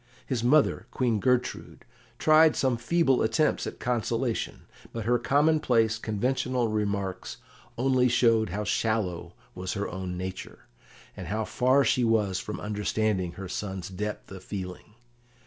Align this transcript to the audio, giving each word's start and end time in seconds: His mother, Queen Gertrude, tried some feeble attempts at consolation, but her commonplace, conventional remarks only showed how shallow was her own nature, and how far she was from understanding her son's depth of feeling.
His 0.25 0.43
mother, 0.43 0.87
Queen 0.89 1.19
Gertrude, 1.19 1.85
tried 2.17 2.55
some 2.55 2.75
feeble 2.75 3.21
attempts 3.21 3.67
at 3.67 3.79
consolation, 3.79 4.63
but 4.91 5.05
her 5.05 5.19
commonplace, 5.19 5.99
conventional 5.99 6.69
remarks 6.69 7.37
only 7.77 8.09
showed 8.09 8.49
how 8.49 8.63
shallow 8.63 9.35
was 9.53 9.73
her 9.73 9.87
own 9.87 10.17
nature, 10.17 10.65
and 11.15 11.27
how 11.27 11.45
far 11.45 11.83
she 11.85 12.03
was 12.03 12.39
from 12.39 12.59
understanding 12.59 13.33
her 13.33 13.47
son's 13.47 13.89
depth 13.89 14.31
of 14.31 14.43
feeling. 14.43 14.95